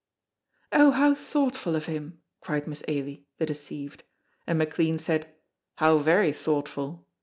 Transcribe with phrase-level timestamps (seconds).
[0.71, 4.03] "Oh, how thoughtful of him!" cried Miss Ailie, the deceived,
[4.47, 5.35] and McLean said:
[5.75, 7.05] "How very thoughtful!"